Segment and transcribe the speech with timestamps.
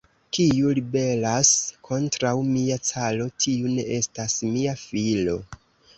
[0.35, 1.51] Kiu ribelas
[1.89, 5.41] kontraŭ mia caro, tiu ne estas mia filo.